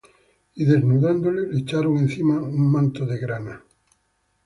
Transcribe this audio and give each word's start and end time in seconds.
Y 0.55 0.65
desnudándole, 0.65 1.47
le 1.51 1.59
echaron 1.59 1.99
encima 1.99 2.39
un 2.41 2.71
manto 2.71 3.05
de 3.05 3.19
grana; 3.19 3.63